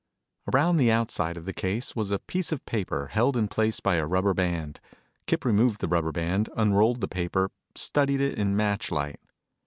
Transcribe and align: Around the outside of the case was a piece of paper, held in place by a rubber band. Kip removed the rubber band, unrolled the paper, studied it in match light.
Around 0.51 0.77
the 0.77 0.91
outside 0.91 1.37
of 1.37 1.45
the 1.45 1.53
case 1.53 1.95
was 1.95 2.09
a 2.09 2.17
piece 2.17 2.51
of 2.51 2.65
paper, 2.65 3.09
held 3.11 3.37
in 3.37 3.47
place 3.47 3.79
by 3.79 3.97
a 3.97 4.07
rubber 4.07 4.33
band. 4.33 4.79
Kip 5.27 5.45
removed 5.45 5.79
the 5.79 5.87
rubber 5.87 6.11
band, 6.11 6.49
unrolled 6.57 7.01
the 7.01 7.07
paper, 7.07 7.51
studied 7.75 8.19
it 8.19 8.39
in 8.39 8.55
match 8.57 8.89
light. 8.89 9.19